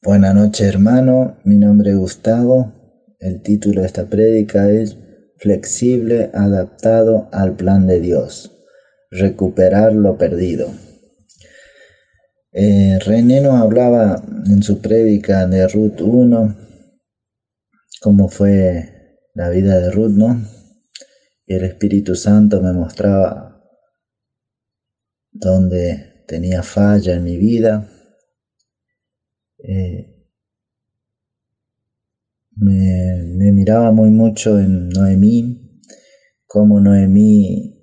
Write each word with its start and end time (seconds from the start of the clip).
Buenas 0.00 0.32
noches 0.32 0.60
hermano, 0.68 1.38
mi 1.42 1.56
nombre 1.56 1.90
es 1.90 1.96
Gustavo, 1.96 2.72
el 3.18 3.42
título 3.42 3.80
de 3.80 3.88
esta 3.88 4.08
prédica 4.08 4.70
es 4.70 4.96
Flexible 5.38 6.30
adaptado 6.34 7.28
al 7.32 7.56
plan 7.56 7.88
de 7.88 7.98
Dios, 7.98 8.52
recuperar 9.10 9.92
lo 9.92 10.16
perdido. 10.16 10.70
Eh, 12.52 13.00
René 13.04 13.40
nos 13.40 13.60
hablaba 13.60 14.22
en 14.46 14.62
su 14.62 14.80
prédica 14.80 15.48
de 15.48 15.66
Ruth 15.66 16.00
1, 16.00 16.56
cómo 18.00 18.28
fue 18.28 19.18
la 19.34 19.48
vida 19.50 19.80
de 19.80 19.90
Ruth, 19.90 20.12
¿no? 20.12 20.40
Y 21.44 21.54
el 21.54 21.64
Espíritu 21.64 22.14
Santo 22.14 22.62
me 22.62 22.72
mostraba 22.72 23.64
dónde 25.32 26.22
tenía 26.28 26.62
falla 26.62 27.14
en 27.14 27.24
mi 27.24 27.36
vida. 27.36 27.88
Eh, 29.58 30.14
me, 32.56 33.52
miraba 33.52 33.90
muy 33.90 34.10
mucho 34.10 34.58
en 34.58 34.88
Noemí, 34.88 35.80
cómo 36.46 36.80
Noemí 36.80 37.78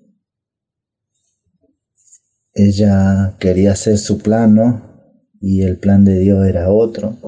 ella 2.53 3.35
quería 3.39 3.73
hacer 3.73 3.98
su 3.98 4.17
plan. 4.17 4.81
Y 5.41 5.61
el 5.61 5.77
plan 5.77 6.05
de 6.05 6.17
Dios 6.17 6.45
era 6.48 6.71
otro. 6.71 7.20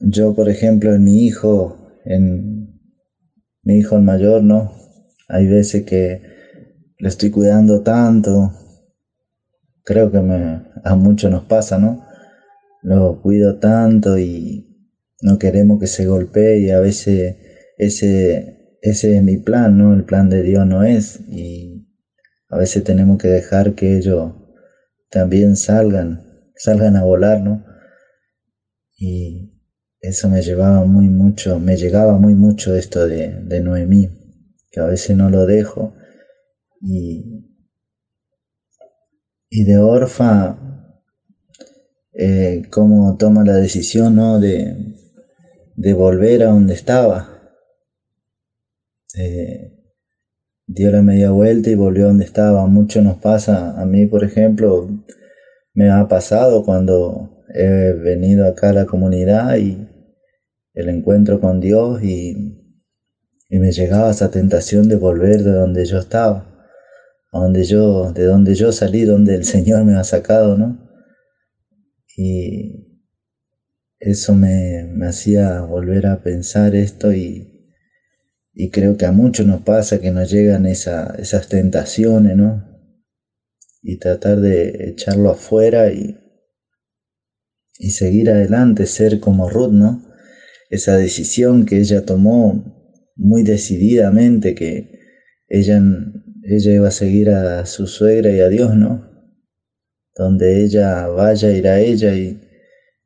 Yo, 0.00 0.34
por 0.34 0.48
ejemplo, 0.48 0.94
en 0.94 1.04
mi 1.04 1.24
hijo, 1.24 1.76
en 2.04 2.80
mi 3.62 3.78
hijo 3.78 3.96
el 3.96 4.02
mayor, 4.02 4.42
¿no? 4.42 4.72
Hay 5.28 5.46
veces 5.46 5.84
que 5.84 6.22
le 6.98 7.08
estoy 7.08 7.30
cuidando 7.30 7.82
tanto. 7.82 8.52
Creo 9.84 10.10
que 10.10 10.18
a 10.18 10.94
muchos 10.94 11.30
nos 11.30 11.44
pasa, 11.44 11.78
¿no? 11.78 12.07
Lo 12.82 13.20
cuido 13.20 13.58
tanto 13.58 14.18
y 14.18 14.68
no 15.22 15.38
queremos 15.38 15.78
que 15.78 15.86
se 15.86 16.06
golpee 16.06 16.60
y 16.60 16.70
a 16.70 16.78
veces 16.80 17.36
ese, 17.76 18.76
ese 18.82 19.16
es 19.16 19.22
mi 19.22 19.36
plan, 19.36 19.76
¿no? 19.76 19.94
El 19.94 20.04
plan 20.04 20.28
de 20.28 20.42
Dios 20.42 20.66
no 20.66 20.82
es. 20.84 21.20
Y 21.28 21.86
a 22.48 22.56
veces 22.56 22.84
tenemos 22.84 23.18
que 23.18 23.28
dejar 23.28 23.74
que 23.74 23.96
ellos 23.96 24.32
también 25.10 25.56
salgan, 25.56 26.50
salgan 26.54 26.96
a 26.96 27.02
volar, 27.02 27.40
¿no? 27.40 27.64
Y 28.96 29.52
eso 30.00 30.28
me 30.28 30.42
llevaba 30.42 30.84
muy 30.84 31.08
mucho, 31.08 31.58
me 31.58 31.76
llegaba 31.76 32.18
muy 32.18 32.34
mucho 32.34 32.74
esto 32.74 33.06
de, 33.06 33.28
de 33.42 33.60
Noemí, 33.60 34.08
que 34.70 34.80
a 34.80 34.86
veces 34.86 35.16
no 35.16 35.28
lo 35.30 35.46
dejo. 35.46 35.94
Y, 36.80 37.44
y 39.50 39.64
de 39.64 39.78
Orfa, 39.78 40.77
eh, 42.20 42.62
cómo 42.70 43.16
toma 43.16 43.44
la 43.44 43.54
decisión, 43.54 44.16
¿no? 44.16 44.40
De, 44.40 44.74
volver 45.94 46.42
a 46.42 46.46
donde 46.46 46.74
estaba. 46.74 47.28
Eh, 49.16 49.72
dio 50.66 50.90
la 50.90 51.00
media 51.00 51.30
vuelta 51.30 51.70
y 51.70 51.76
volvió 51.76 52.06
donde 52.06 52.24
estaba. 52.24 52.66
Mucho 52.66 53.00
nos 53.02 53.18
pasa, 53.18 53.70
a 53.80 53.86
mí 53.86 54.04
por 54.06 54.24
ejemplo, 54.24 54.88
me 55.74 55.90
ha 55.90 56.08
pasado 56.08 56.64
cuando 56.64 57.44
he 57.54 57.92
venido 57.92 58.48
acá 58.48 58.70
a 58.70 58.72
la 58.72 58.84
comunidad 58.84 59.56
y 59.56 59.86
el 60.74 60.88
encuentro 60.88 61.40
con 61.40 61.60
Dios 61.60 62.02
y, 62.02 62.54
me 63.50 63.72
llegaba 63.72 64.10
esa 64.10 64.30
tentación 64.30 64.88
de 64.88 64.96
volver 64.96 65.42
de 65.42 65.52
donde 65.52 65.86
yo 65.86 65.98
estaba, 65.98 66.66
a 67.32 67.38
donde 67.38 67.64
yo, 67.64 68.12
de 68.12 68.24
donde 68.24 68.54
yo 68.54 68.72
salí, 68.72 69.04
donde 69.04 69.36
el 69.36 69.44
Señor 69.44 69.84
me 69.84 69.94
ha 69.94 70.04
sacado, 70.04 70.54
¿no? 70.58 70.87
Y 72.20 72.98
eso 74.00 74.34
me, 74.34 74.84
me 74.84 75.06
hacía 75.06 75.60
volver 75.60 76.06
a 76.06 76.20
pensar 76.20 76.74
esto 76.74 77.12
y, 77.12 77.70
y 78.52 78.70
creo 78.70 78.96
que 78.96 79.06
a 79.06 79.12
muchos 79.12 79.46
nos 79.46 79.60
pasa 79.60 80.00
que 80.00 80.10
nos 80.10 80.28
llegan 80.28 80.66
esas 80.66 81.48
tentaciones, 81.48 82.34
¿no? 82.34 82.66
Y 83.82 83.98
tratar 83.98 84.40
de 84.40 84.88
echarlo 84.88 85.30
afuera 85.30 85.92
y, 85.92 86.16
y 87.78 87.90
seguir 87.90 88.30
adelante, 88.30 88.86
ser 88.86 89.20
como 89.20 89.48
Ruth, 89.48 89.70
¿no? 89.70 90.02
Esa 90.70 90.96
decisión 90.96 91.66
que 91.66 91.78
ella 91.78 92.04
tomó 92.04 93.04
muy 93.14 93.44
decididamente, 93.44 94.56
que 94.56 94.90
ella, 95.46 95.80
ella 96.42 96.72
iba 96.72 96.88
a 96.88 96.90
seguir 96.90 97.30
a 97.30 97.64
su 97.64 97.86
suegra 97.86 98.32
y 98.32 98.40
a 98.40 98.48
Dios, 98.48 98.74
¿no? 98.74 99.07
Donde 100.18 100.64
ella 100.64 101.06
vaya, 101.06 101.52
irá 101.52 101.78
ella 101.78 102.12
y 102.12 102.40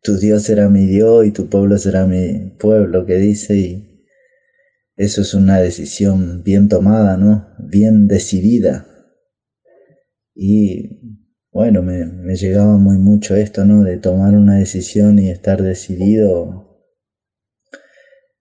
tu 0.01 0.17
Dios 0.17 0.45
será 0.45 0.71
mi 0.71 0.87
Dios 0.87 1.27
y 1.27 1.31
tu 1.31 1.47
pueblo 1.47 1.77
será 1.77 2.07
mi 2.07 2.57
pueblo, 2.59 3.05
que 3.05 3.17
dice, 3.17 3.55
y 3.55 4.07
eso 4.97 5.21
es 5.21 5.35
una 5.35 5.61
decisión 5.61 6.43
bien 6.43 6.69
tomada, 6.69 7.19
¿no? 7.19 7.55
Bien 7.59 8.09
decidida. 8.09 8.87
Y 10.35 11.21
bueno, 11.53 11.83
me, 11.83 12.35
llegaba 12.35 12.79
muy 12.79 12.97
mucho 12.97 13.37
esto, 13.37 13.67
¿no? 13.67 13.83
De 13.83 13.99
tomar 13.99 14.35
una 14.35 14.57
decisión 14.57 15.19
y 15.19 15.29
estar 15.29 15.63
decidido 15.63 16.89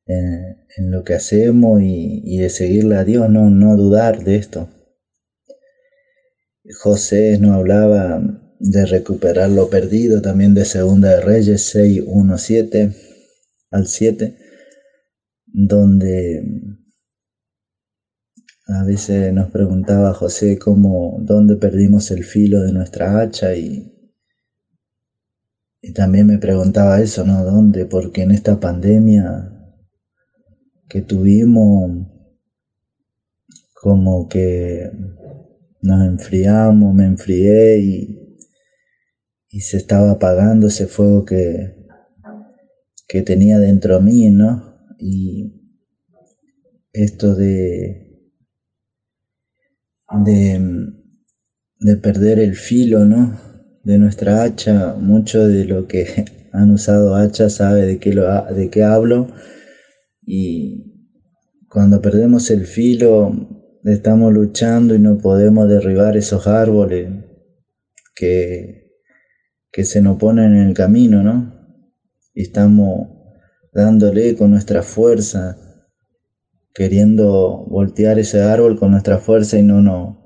en, 0.06 0.92
lo 0.92 1.04
que 1.04 1.14
hacemos 1.14 1.82
y, 1.84 2.38
de 2.38 2.50
seguirle 2.50 2.96
a 2.96 3.04
Dios, 3.04 3.30
¿no? 3.30 3.50
No 3.50 3.76
dudar 3.76 4.24
de 4.24 4.38
esto. 4.38 4.70
José 6.80 7.38
nos 7.38 7.58
hablaba 7.58 8.41
de 8.64 8.86
recuperar 8.86 9.50
lo 9.50 9.70
perdido, 9.70 10.22
también 10.22 10.54
de 10.54 10.66
Segunda 10.66 11.10
de 11.10 11.22
Reyes 11.22 11.64
6, 11.72 12.04
1, 12.06 12.38
7 12.38 12.96
al 13.72 13.88
7 13.88 14.36
donde 15.54 16.44
a 18.68 18.84
veces 18.84 19.34
nos 19.34 19.52
preguntaba 19.52 20.14
José 20.14 20.58
cómo, 20.58 21.18
dónde 21.22 21.56
perdimos 21.58 22.10
el 22.12 22.24
filo 22.24 22.62
de 22.62 22.72
nuestra 22.72 23.20
hacha 23.20 23.54
y, 23.54 23.92
y 25.82 25.92
también 25.92 26.28
me 26.28 26.38
preguntaba 26.38 27.02
eso, 27.02 27.26
¿no? 27.26 27.44
¿Dónde? 27.44 27.86
Porque 27.86 28.22
en 28.22 28.32
esta 28.32 28.60
pandemia 28.60 29.58
que 30.88 31.02
tuvimos, 31.02 32.08
como 33.74 34.30
que 34.30 34.92
nos 35.82 36.06
enfriamos, 36.06 36.94
me 36.94 37.06
enfrié 37.06 37.80
y, 37.80 38.21
y 39.52 39.62
se 39.62 39.78
estaba 39.78 40.12
apagando 40.12 40.68
ese 40.68 40.88
fuego 40.88 41.26
que, 41.26 41.76
que 43.08 43.22
tenía 43.22 43.60
dentro 43.60 44.00
de 44.00 44.06
mí, 44.06 44.30
¿no? 44.30 44.72
y 45.02 45.52
esto 46.94 47.36
de, 47.36 48.20
de, 50.26 51.96
perder 51.98 52.38
el 52.40 52.56
filo, 52.56 53.06
¿no? 53.06 53.40
De 53.84 53.98
nuestra 53.98 54.44
hacha, 54.44 54.94
mucho 54.94 55.48
de 55.48 55.66
lo 55.66 55.88
que 55.88 56.26
han 56.54 56.70
usado 56.70 57.16
hacha 57.16 57.50
sabe 57.50 57.86
de 57.86 57.98
qué, 57.98 58.14
lo, 58.14 58.30
de 58.54 58.70
qué 58.70 58.84
hablo 58.84 59.28
y 60.24 61.10
cuando 61.68 62.02
perdemos 62.02 62.52
el 62.52 62.66
filo 62.66 63.32
estamos 63.84 64.32
luchando 64.32 64.94
y 64.94 65.00
no 65.00 65.18
podemos 65.18 65.68
derribar 65.68 66.16
esos 66.16 66.46
árboles 66.46 67.10
que, 68.14 68.91
que 69.72 69.86
se 69.86 70.02
nos 70.02 70.18
ponen 70.18 70.54
en 70.54 70.68
el 70.68 70.74
camino, 70.74 71.24
¿no? 71.24 71.54
Y 72.34 72.42
estamos 72.42 73.08
dándole 73.74 74.36
con 74.36 74.52
nuestra 74.52 74.82
fuerza, 74.82 75.58
queriendo 76.74 77.66
voltear 77.68 78.20
ese 78.20 78.42
árbol 78.42 78.78
con 78.78 78.92
nuestra 78.92 79.18
fuerza 79.18 79.58
y 79.58 79.64
no, 79.64 79.82
no, 79.82 80.22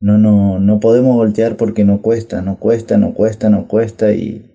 no, 0.00 0.18
no, 0.18 0.58
no 0.58 0.80
podemos 0.80 1.14
voltear 1.14 1.56
porque 1.56 1.84
no 1.84 2.02
cuesta, 2.02 2.42
no 2.42 2.58
cuesta, 2.58 2.96
no 2.96 3.14
cuesta, 3.14 3.48
no 3.48 3.68
cuesta 3.68 4.12
y, 4.12 4.50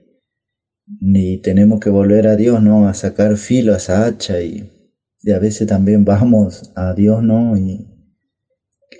ni 0.99 1.37
tenemos 1.37 1.79
que 1.79 1.89
volver 1.89 2.27
a 2.27 2.35
Dios, 2.35 2.61
¿no? 2.61 2.87
A 2.87 2.93
sacar 2.93 3.37
filo 3.37 3.73
a 3.73 3.77
esa 3.77 4.05
hacha 4.05 4.41
y, 4.41 4.69
y 5.21 5.31
a 5.31 5.39
veces 5.39 5.67
también 5.67 6.03
vamos 6.03 6.71
a 6.75 6.93
Dios, 6.93 7.21
¿no? 7.23 7.57
Y 7.57 7.85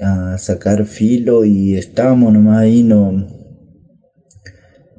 a 0.02 0.38
sacar 0.38 0.86
filo 0.86 1.44
y 1.44 1.76
estamos 1.76 2.32
nomás 2.32 2.60
ahí, 2.60 2.84
no, 2.84 3.39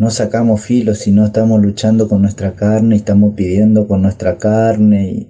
no 0.01 0.09
sacamos 0.09 0.63
filo, 0.63 0.95
sino 0.95 1.27
estamos 1.27 1.61
luchando 1.61 2.09
con 2.09 2.23
nuestra 2.23 2.53
carne, 2.57 2.95
y 2.95 2.99
estamos 2.99 3.35
pidiendo 3.35 3.87
con 3.87 4.01
nuestra 4.01 4.39
carne 4.39 5.29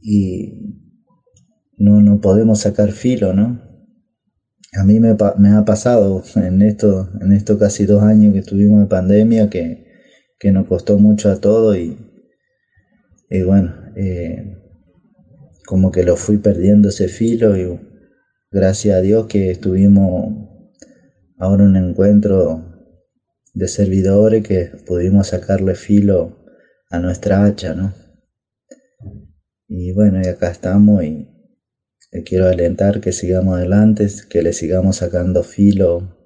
y, 0.00 0.78
no, 1.76 2.00
no 2.02 2.20
podemos 2.20 2.60
sacar 2.60 2.92
filo, 2.92 3.32
¿no? 3.32 3.60
A 4.78 4.84
mí 4.84 5.00
me, 5.00 5.10
ha 5.10 5.64
pasado 5.64 6.22
en 6.36 6.62
esto, 6.62 7.10
en 7.20 7.32
estos 7.32 7.58
casi 7.58 7.84
dos 7.84 8.04
años 8.04 8.32
que 8.32 8.38
estuvimos 8.38 8.78
de 8.78 8.86
pandemia 8.86 9.50
que, 9.50 9.90
nos 10.52 10.66
costó 10.66 10.96
mucho 10.98 11.28
a 11.28 11.34
todo 11.34 11.76
y, 11.76 11.96
y 13.28 13.42
bueno, 13.42 13.74
eh, 13.96 14.56
como 15.66 15.90
que 15.90 16.04
lo 16.04 16.14
fui 16.14 16.38
perdiendo 16.38 16.90
ese 16.90 17.08
filo 17.08 17.56
y 17.56 17.76
gracias 18.52 18.96
a 18.96 19.00
Dios 19.00 19.26
que 19.26 19.50
estuvimos 19.50 20.32
ahora 21.38 21.64
un 21.64 21.74
encuentro 21.74 22.71
de 23.52 23.68
servidores 23.68 24.42
que 24.42 24.70
pudimos 24.86 25.28
sacarle 25.28 25.74
filo 25.74 26.44
a 26.90 26.98
nuestra 26.98 27.44
hacha, 27.44 27.74
¿no? 27.74 27.94
Y 29.68 29.92
bueno, 29.92 30.20
y 30.22 30.26
acá 30.26 30.50
estamos 30.50 31.02
y 31.04 31.28
le 32.10 32.22
quiero 32.22 32.46
alentar 32.46 33.00
que 33.00 33.12
sigamos 33.12 33.56
adelante, 33.56 34.06
que 34.28 34.42
le 34.42 34.52
sigamos 34.52 34.96
sacando 34.96 35.42
filo 35.42 36.18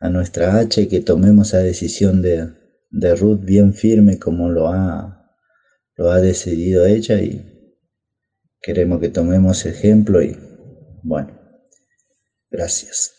a 0.00 0.08
nuestra 0.08 0.58
hacha 0.58 0.80
y 0.80 0.86
que 0.86 1.00
tomemos 1.00 1.48
esa 1.48 1.58
decisión 1.58 2.22
de, 2.22 2.52
de 2.90 3.14
Ruth 3.16 3.40
bien 3.42 3.72
firme 3.72 4.18
como 4.18 4.48
lo 4.48 4.68
ha, 4.68 5.34
lo 5.96 6.10
ha 6.10 6.20
decidido 6.20 6.86
ella 6.86 7.20
y 7.20 7.74
queremos 8.60 9.00
que 9.00 9.08
tomemos 9.08 9.66
ejemplo 9.66 10.22
y 10.22 10.36
bueno, 11.02 11.36
gracias. 12.50 13.17